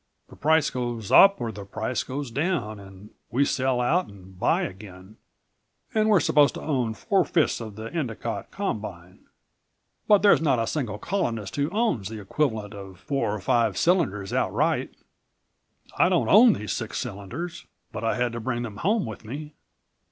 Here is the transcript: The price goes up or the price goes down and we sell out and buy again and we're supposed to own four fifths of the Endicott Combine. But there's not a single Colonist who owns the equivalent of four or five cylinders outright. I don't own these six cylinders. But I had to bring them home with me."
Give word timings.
The 0.29 0.35
price 0.35 0.71
goes 0.71 1.11
up 1.11 1.39
or 1.39 1.51
the 1.51 1.63
price 1.63 2.01
goes 2.01 2.31
down 2.31 2.79
and 2.79 3.11
we 3.29 3.45
sell 3.45 3.79
out 3.79 4.07
and 4.07 4.35
buy 4.39 4.63
again 4.63 5.17
and 5.93 6.09
we're 6.09 6.19
supposed 6.19 6.55
to 6.55 6.61
own 6.61 6.95
four 6.95 7.23
fifths 7.23 7.61
of 7.61 7.75
the 7.75 7.93
Endicott 7.93 8.49
Combine. 8.49 9.19
But 10.07 10.23
there's 10.23 10.41
not 10.41 10.57
a 10.57 10.65
single 10.65 10.97
Colonist 10.97 11.55
who 11.57 11.69
owns 11.69 12.07
the 12.09 12.19
equivalent 12.19 12.73
of 12.73 12.99
four 12.99 13.31
or 13.35 13.39
five 13.41 13.77
cylinders 13.77 14.33
outright. 14.33 14.91
I 15.95 16.09
don't 16.09 16.29
own 16.29 16.53
these 16.53 16.71
six 16.73 16.97
cylinders. 16.97 17.67
But 17.91 18.03
I 18.03 18.15
had 18.15 18.31
to 18.33 18.39
bring 18.39 18.63
them 18.63 18.77
home 18.77 19.05
with 19.05 19.23
me." 19.23 19.53